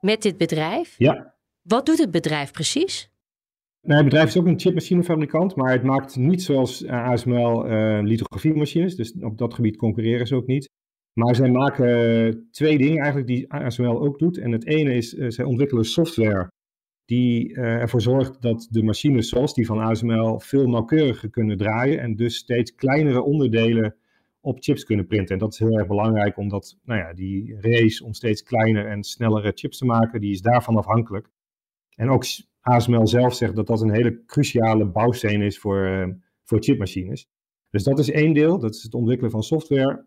met 0.00 0.22
dit 0.22 0.36
bedrijf. 0.36 0.94
Ja. 0.98 1.34
Wat 1.62 1.86
doet 1.86 1.98
het 1.98 2.10
bedrijf 2.10 2.52
precies? 2.52 3.10
Nou, 3.82 4.00
het 4.00 4.04
bedrijf 4.04 4.28
is 4.28 4.38
ook 4.38 4.46
een 4.46 4.60
chipmachinefabrikant, 4.60 5.56
maar 5.56 5.72
het 5.72 5.82
maakt 5.82 6.16
niet 6.16 6.42
zoals 6.42 6.86
ASML 6.86 7.70
uh, 7.70 7.98
lithografiemachines. 8.02 8.96
Dus 8.96 9.12
op 9.20 9.38
dat 9.38 9.54
gebied 9.54 9.76
concurreren 9.76 10.26
ze 10.26 10.34
ook 10.34 10.46
niet. 10.46 10.70
Maar 11.12 11.34
zij 11.34 11.50
maken 11.50 12.48
twee 12.50 12.78
dingen 12.78 12.96
eigenlijk 12.96 13.26
die 13.26 13.52
ASML 13.52 14.00
ook 14.00 14.18
doet. 14.18 14.38
En 14.38 14.52
het 14.52 14.66
ene 14.66 14.94
is, 14.94 15.10
zij 15.10 15.44
ontwikkelen 15.44 15.84
software 15.84 16.50
die 17.08 17.54
ervoor 17.54 18.00
zorgt 18.00 18.42
dat 18.42 18.66
de 18.70 18.82
machines 18.82 19.28
zoals 19.28 19.54
die 19.54 19.66
van 19.66 19.78
ASML 19.78 20.40
veel 20.40 20.68
nauwkeuriger 20.68 21.30
kunnen 21.30 21.56
draaien 21.56 22.00
en 22.00 22.16
dus 22.16 22.36
steeds 22.36 22.74
kleinere 22.74 23.22
onderdelen 23.22 23.96
op 24.40 24.58
chips 24.60 24.84
kunnen 24.84 25.06
printen. 25.06 25.34
En 25.34 25.40
dat 25.40 25.52
is 25.52 25.58
heel 25.58 25.78
erg 25.78 25.86
belangrijk, 25.86 26.36
omdat 26.36 26.78
nou 26.84 27.00
ja, 27.00 27.14
die 27.14 27.56
race 27.60 28.04
om 28.04 28.12
steeds 28.12 28.42
kleiner 28.42 28.86
en 28.86 29.02
snellere 29.02 29.52
chips 29.54 29.78
te 29.78 29.84
maken, 29.84 30.20
die 30.20 30.32
is 30.32 30.40
daarvan 30.40 30.76
afhankelijk. 30.76 31.30
En 31.96 32.10
ook 32.10 32.24
ASML 32.60 33.06
zelf 33.06 33.34
zegt 33.34 33.56
dat 33.56 33.66
dat 33.66 33.80
een 33.80 33.94
hele 33.94 34.24
cruciale 34.24 34.86
bouwsteen 34.86 35.42
is 35.42 35.58
voor, 35.58 35.88
uh, 35.88 36.14
voor 36.44 36.62
chipmachines. 36.62 37.28
Dus 37.70 37.82
dat 37.82 37.98
is 37.98 38.10
één 38.10 38.34
deel, 38.34 38.58
dat 38.58 38.74
is 38.74 38.82
het 38.82 38.94
ontwikkelen 38.94 39.30
van 39.30 39.42
software. 39.42 40.06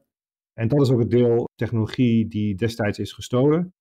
En 0.54 0.68
dat 0.68 0.82
is 0.82 0.92
ook 0.92 1.00
het 1.00 1.10
deel 1.10 1.50
technologie 1.56 2.28
die 2.28 2.56
destijds 2.56 3.00
is 3.00 3.14
gestolen. 3.14 3.74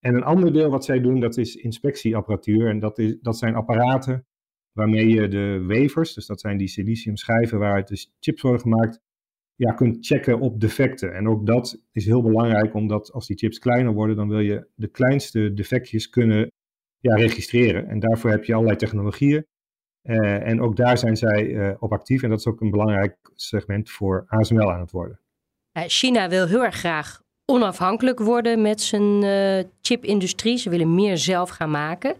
En 0.00 0.14
een 0.14 0.22
ander 0.22 0.52
deel 0.52 0.70
wat 0.70 0.84
zij 0.84 1.00
doen, 1.00 1.20
dat 1.20 1.36
is 1.36 1.56
inspectieapparatuur. 1.56 2.68
En 2.68 2.78
dat, 2.78 2.98
is, 2.98 3.16
dat 3.20 3.38
zijn 3.38 3.54
apparaten 3.54 4.26
waarmee 4.72 5.08
je 5.08 5.28
de 5.28 5.64
wevers, 5.66 6.14
dus 6.14 6.26
dat 6.26 6.40
zijn 6.40 6.56
die 6.56 6.68
siliciumschijven 6.68 7.58
waaruit 7.58 7.88
de 7.88 8.06
chips 8.20 8.42
worden 8.42 8.60
gemaakt, 8.60 9.00
ja, 9.54 9.72
kunt 9.72 10.06
checken 10.06 10.40
op 10.40 10.60
defecten. 10.60 11.14
En 11.14 11.28
ook 11.28 11.46
dat 11.46 11.82
is 11.92 12.06
heel 12.06 12.22
belangrijk, 12.22 12.74
omdat 12.74 13.12
als 13.12 13.26
die 13.26 13.36
chips 13.36 13.58
kleiner 13.58 13.92
worden, 13.92 14.16
dan 14.16 14.28
wil 14.28 14.40
je 14.40 14.68
de 14.74 14.88
kleinste 14.88 15.54
defectjes 15.54 16.08
kunnen 16.08 16.52
ja, 16.98 17.14
registreren. 17.14 17.88
En 17.88 17.98
daarvoor 17.98 18.30
heb 18.30 18.44
je 18.44 18.52
allerlei 18.52 18.76
technologieën. 18.76 19.46
Uh, 20.02 20.46
en 20.48 20.60
ook 20.60 20.76
daar 20.76 20.98
zijn 20.98 21.16
zij 21.16 21.44
uh, 21.44 21.74
op 21.78 21.92
actief. 21.92 22.22
En 22.22 22.30
dat 22.30 22.38
is 22.38 22.46
ook 22.46 22.60
een 22.60 22.70
belangrijk 22.70 23.16
segment 23.34 23.90
voor 23.90 24.24
ASML 24.28 24.72
aan 24.72 24.80
het 24.80 24.90
worden. 24.90 25.20
China 25.72 26.28
wil 26.28 26.46
heel 26.46 26.64
erg 26.64 26.74
graag 26.74 27.22
onafhankelijk 27.44 28.18
worden 28.18 28.62
met 28.62 28.80
zijn 28.80 29.22
uh, 29.22 29.64
chipindustrie. 29.80 30.56
Ze 30.56 30.70
willen 30.70 30.94
meer 30.94 31.18
zelf 31.18 31.50
gaan 31.50 31.70
maken. 31.70 32.16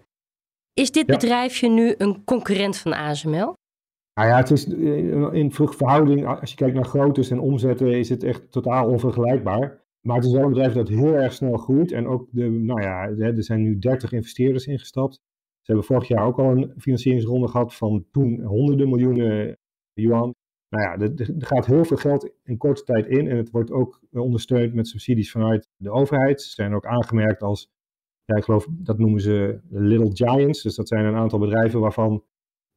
Is 0.73 0.93
dit 0.93 1.07
ja. 1.07 1.15
bedrijfje 1.15 1.69
nu 1.69 1.95
een 1.99 2.25
concurrent 2.25 2.77
van 2.77 2.93
ASML? 2.93 3.55
Nou 4.15 4.29
ja, 4.29 4.37
het 4.37 4.51
is 4.51 4.67
in 5.33 5.53
verhouding, 5.53 6.27
als 6.27 6.51
je 6.51 6.57
kijkt 6.57 6.75
naar 6.75 6.85
groottes 6.85 7.31
en 7.31 7.41
omzetten, 7.41 7.99
is 7.99 8.09
het 8.09 8.23
echt 8.23 8.53
totaal 8.53 8.89
onvergelijkbaar. 8.89 9.86
Maar 10.07 10.17
het 10.17 10.25
is 10.25 10.33
wel 10.33 10.43
een 10.43 10.49
bedrijf 10.49 10.73
dat 10.73 10.89
heel 10.89 11.15
erg 11.15 11.33
snel 11.33 11.57
groeit. 11.57 11.93
En 11.93 12.07
ook, 12.07 12.29
de, 12.31 12.51
nou 12.51 12.83
ja, 12.83 13.09
er 13.09 13.45
zijn 13.45 13.63
nu 13.63 13.79
30 13.79 14.13
investeerders 14.13 14.67
ingestapt. 14.67 15.15
Ze 15.61 15.73
hebben 15.73 15.85
vorig 15.85 16.09
jaar 16.09 16.27
ook 16.27 16.39
al 16.39 16.51
een 16.51 16.73
financieringsronde 16.77 17.49
gehad 17.49 17.75
van 17.75 18.07
toen 18.11 18.43
honderden 18.43 18.89
miljoenen 18.89 19.59
yuan 19.93 20.35
nou 20.69 20.83
ja, 20.83 21.07
er, 21.07 21.35
gaat 21.39 21.67
heel 21.67 21.85
veel 21.85 21.97
geld 21.97 22.31
in 22.43 22.57
korte 22.57 22.83
tijd 22.83 23.07
in 23.07 23.29
en 23.29 23.37
het 23.37 23.51
wordt 23.51 23.71
ook 23.71 24.01
ondersteund 24.13 24.75
met 24.75 24.89
subsidies 24.89 25.31
vanuit 25.31 25.69
de 25.77 25.91
overheid. 25.91 26.43
Ze 26.43 26.51
zijn 26.51 26.75
ook 26.75 26.87
aangemerkt 26.87 27.43
als, 27.43 27.71
ja, 28.25 28.37
ik 28.37 28.45
geloof 28.45 28.67
dat 28.71 28.99
noemen 28.99 29.21
ze 29.21 29.61
Little 29.71 30.11
Giants. 30.13 30.63
Dus 30.63 30.75
dat 30.75 30.89
zijn 30.89 31.05
een 31.05 31.17
aantal 31.17 31.39
bedrijven 31.39 31.81
waarvan 31.81 32.25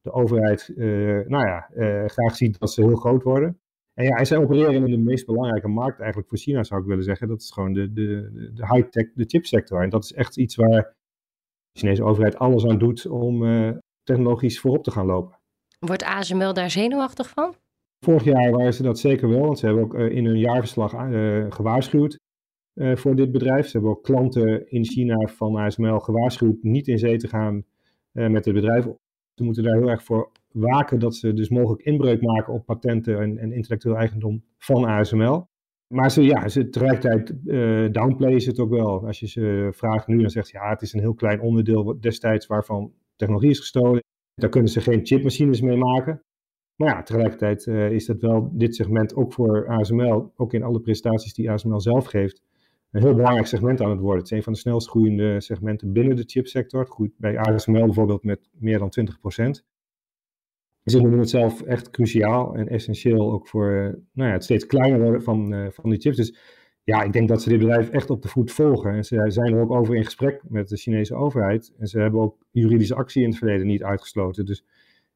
de 0.00 0.12
overheid, 0.12 0.72
uh, 0.76 1.26
nou 1.26 1.46
ja, 1.46 1.70
uh, 1.74 2.06
graag 2.06 2.36
ziet 2.36 2.58
dat 2.58 2.72
ze 2.72 2.82
heel 2.82 2.96
groot 2.96 3.22
worden. 3.22 3.60
En 4.00 4.06
ja, 4.06 4.16
en 4.16 4.26
zij 4.26 4.38
opereren 4.38 4.74
in 4.74 4.90
de 4.90 4.96
meest 4.96 5.26
belangrijke 5.26 5.68
markt 5.68 5.98
eigenlijk 5.98 6.28
voor 6.28 6.38
China, 6.38 6.64
zou 6.64 6.80
ik 6.80 6.86
willen 6.86 7.04
zeggen. 7.04 7.28
Dat 7.28 7.40
is 7.40 7.50
gewoon 7.50 7.72
de, 7.72 7.92
de, 7.92 8.30
de 8.54 8.66
high-tech, 8.66 9.12
de 9.14 9.24
chipsector. 9.26 9.82
En 9.82 9.90
dat 9.90 10.04
is 10.04 10.12
echt 10.12 10.36
iets 10.36 10.56
waar 10.56 10.96
de 11.72 11.78
Chinese 11.78 12.04
overheid 12.04 12.36
alles 12.36 12.66
aan 12.66 12.78
doet 12.78 13.06
om 13.06 13.42
uh, 13.42 13.70
technologisch 14.02 14.60
voorop 14.60 14.84
te 14.84 14.90
gaan 14.90 15.06
lopen. 15.06 15.38
Wordt 15.78 16.02
ASML 16.02 16.52
daar 16.52 16.70
zenuwachtig 16.70 17.28
van? 17.28 17.54
Vorig 18.04 18.24
jaar 18.24 18.50
waren 18.50 18.74
ze 18.74 18.82
dat 18.82 18.98
zeker 18.98 19.28
wel, 19.28 19.40
want 19.40 19.58
ze 19.58 19.66
hebben 19.66 19.84
ook 19.84 19.94
in 19.94 20.24
hun 20.24 20.38
jaarverslag 20.38 20.92
uh, 20.92 21.46
gewaarschuwd 21.48 22.18
voor 22.74 23.16
dit 23.16 23.32
bedrijf. 23.32 23.66
Ze 23.66 23.72
hebben 23.72 23.90
ook 23.90 24.02
klanten 24.02 24.70
in 24.70 24.84
China 24.84 25.26
van 25.26 25.56
ASML 25.56 25.98
gewaarschuwd 25.98 26.62
niet 26.62 26.88
in 26.88 26.98
zee 26.98 27.16
te 27.16 27.28
gaan 27.28 27.64
met 28.12 28.44
het 28.44 28.54
bedrijf. 28.54 28.84
Ze 29.34 29.44
moeten 29.44 29.62
daar 29.62 29.76
heel 29.76 29.90
erg 29.90 30.02
voor 30.02 30.30
waken 30.52 30.98
dat 30.98 31.16
ze 31.16 31.32
dus 31.32 31.48
mogelijk 31.48 31.82
inbreuk 31.82 32.22
maken 32.22 32.52
op 32.52 32.66
patenten 32.66 33.20
en, 33.20 33.38
en 33.38 33.52
intellectueel 33.52 33.96
eigendom 33.96 34.44
van 34.58 34.84
ASML. 34.84 35.48
Maar 35.86 36.10
ze, 36.10 36.22
ja, 36.22 36.48
ze 36.48 36.68
tegelijkertijd 36.68 37.34
uh, 37.44 37.88
downplayen 37.90 38.40
ze 38.40 38.48
het 38.48 38.58
ook 38.58 38.70
wel. 38.70 39.06
Als 39.06 39.20
je 39.20 39.28
ze 39.28 39.68
vraagt 39.72 40.06
nu, 40.06 40.20
dan 40.20 40.30
zegt 40.30 40.46
ze 40.46 40.56
ja, 40.56 40.70
het 40.70 40.82
is 40.82 40.92
een 40.92 41.00
heel 41.00 41.14
klein 41.14 41.40
onderdeel 41.40 42.00
destijds 42.00 42.46
waarvan 42.46 42.92
technologie 43.16 43.50
is 43.50 43.58
gestolen. 43.58 44.02
Daar 44.34 44.50
kunnen 44.50 44.70
ze 44.70 44.80
geen 44.80 45.06
chipmachines 45.06 45.60
mee 45.60 45.76
maken. 45.76 46.22
Maar 46.76 46.88
ja, 46.88 47.02
tegelijkertijd 47.02 47.66
uh, 47.66 47.90
is 47.90 48.06
dat 48.06 48.20
wel 48.20 48.50
dit 48.52 48.74
segment 48.74 49.14
ook 49.14 49.32
voor 49.32 49.68
ASML, 49.68 50.32
ook 50.36 50.52
in 50.52 50.62
alle 50.62 50.80
presentaties 50.80 51.34
die 51.34 51.50
ASML 51.50 51.80
zelf 51.80 52.06
geeft, 52.06 52.42
een 52.90 53.02
heel 53.02 53.14
belangrijk 53.14 53.46
segment 53.46 53.80
aan 53.80 53.90
het 53.90 54.00
worden. 54.00 54.18
Het 54.22 54.30
is 54.30 54.36
een 54.36 54.42
van 54.42 54.52
de 54.52 54.58
snelst 54.58 54.88
groeiende 54.88 55.40
segmenten 55.40 55.92
binnen 55.92 56.16
de 56.16 56.22
chipsector. 56.26 56.80
Het 56.80 56.90
groeit 56.90 57.12
bij 57.16 57.38
ASML 57.38 57.84
bijvoorbeeld 57.84 58.24
met 58.24 58.50
meer 58.52 58.78
dan 58.78 58.92
20%. 59.60 59.69
Dus 60.82 60.94
ik 60.94 61.02
noem 61.02 61.18
het 61.18 61.30
zelf 61.30 61.62
echt 61.62 61.90
cruciaal 61.90 62.54
en 62.54 62.68
essentieel 62.68 63.32
ook 63.32 63.48
voor 63.48 63.70
uh, 63.70 63.82
nou 64.12 64.28
ja, 64.28 64.32
het 64.32 64.44
steeds 64.44 64.66
kleiner 64.66 65.00
worden 65.00 65.22
van, 65.22 65.52
uh, 65.52 65.66
van 65.70 65.90
die 65.90 66.00
chips. 66.00 66.16
Dus 66.16 66.38
ja, 66.84 67.02
ik 67.02 67.12
denk 67.12 67.28
dat 67.28 67.42
ze 67.42 67.48
dit 67.48 67.58
bedrijf 67.58 67.90
echt 67.90 68.10
op 68.10 68.22
de 68.22 68.28
voet 68.28 68.52
volgen. 68.52 68.92
En 68.92 69.04
ze 69.04 69.24
zijn 69.26 69.54
er 69.54 69.60
ook 69.60 69.70
over 69.70 69.96
in 69.96 70.04
gesprek 70.04 70.42
met 70.48 70.68
de 70.68 70.76
Chinese 70.76 71.14
overheid. 71.14 71.72
En 71.78 71.86
ze 71.86 71.98
hebben 71.98 72.20
ook 72.20 72.36
juridische 72.50 72.94
actie 72.94 73.22
in 73.22 73.28
het 73.28 73.38
verleden 73.38 73.66
niet 73.66 73.82
uitgesloten. 73.82 74.46
Dus 74.46 74.64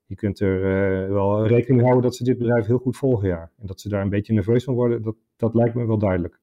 je 0.06 0.14
kunt 0.14 0.40
er 0.40 0.56
uh, 0.56 1.08
wel 1.08 1.46
rekening 1.46 1.76
mee 1.76 1.84
houden 1.84 2.02
dat 2.02 2.16
ze 2.16 2.24
dit 2.24 2.38
bedrijf 2.38 2.66
heel 2.66 2.78
goed 2.78 2.96
volgen. 2.96 3.30
En 3.30 3.66
dat 3.66 3.80
ze 3.80 3.88
daar 3.88 4.02
een 4.02 4.08
beetje 4.08 4.32
nerveus 4.32 4.64
van 4.64 4.74
worden, 4.74 5.02
dat, 5.02 5.16
dat 5.36 5.54
lijkt 5.54 5.74
me 5.74 5.86
wel 5.86 5.98
duidelijk. 5.98 6.40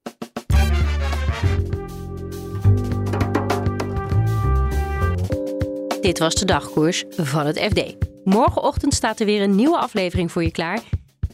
Dit 6.00 6.18
was 6.18 6.34
de 6.34 6.44
dagkoers 6.44 7.04
van 7.08 7.46
het 7.46 7.58
FD. 7.58 8.11
Morgenochtend 8.24 8.94
staat 8.94 9.20
er 9.20 9.26
weer 9.26 9.42
een 9.42 9.54
nieuwe 9.54 9.78
aflevering 9.78 10.32
voor 10.32 10.42
je 10.42 10.50
klaar. 10.50 10.82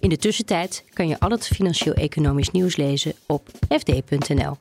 In 0.01 0.09
de 0.09 0.17
tussentijd 0.17 0.85
kan 0.93 1.09
je 1.09 1.21
al 1.21 1.31
het 1.31 1.47
financieel-economisch 1.47 2.51
nieuws 2.51 2.77
lezen 2.77 3.15
op 3.27 3.49
fd.nl. 3.69 4.57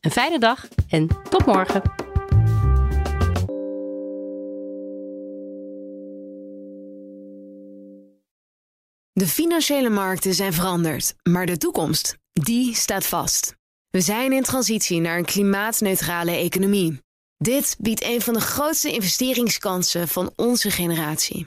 Een 0.00 0.10
fijne 0.10 0.38
dag 0.38 0.68
en 0.88 1.08
tot 1.30 1.46
morgen. 1.46 1.82
De 9.12 9.26
financiële 9.26 9.90
markten 9.90 10.34
zijn 10.34 10.52
veranderd, 10.52 11.14
maar 11.22 11.46
de 11.46 11.56
toekomst, 11.56 12.16
die 12.32 12.74
staat 12.74 13.06
vast. 13.06 13.54
We 13.90 14.00
zijn 14.00 14.32
in 14.32 14.42
transitie 14.42 15.00
naar 15.00 15.18
een 15.18 15.24
klimaatneutrale 15.24 16.30
economie. 16.30 17.02
Dit 17.36 17.76
biedt 17.78 18.04
een 18.04 18.20
van 18.20 18.34
de 18.34 18.40
grootste 18.40 18.92
investeringskansen 18.92 20.08
van 20.08 20.32
onze 20.36 20.70
generatie. 20.70 21.46